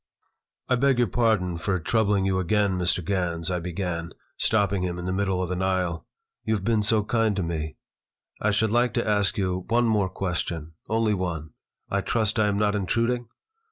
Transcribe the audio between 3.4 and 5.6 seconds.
I began, stopping him in the middle of